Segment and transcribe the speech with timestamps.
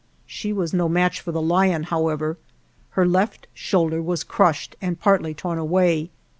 [0.25, 2.39] She was no match for the lion, however;
[2.97, 6.09] her left shoul der was crushed and partly torn away.